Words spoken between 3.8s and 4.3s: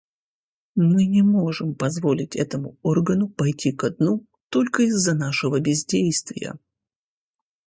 дну